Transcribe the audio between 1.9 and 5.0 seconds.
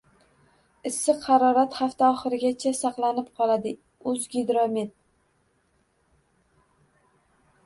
oxirigacha saqlanib qoladi- «O‘zgidromet»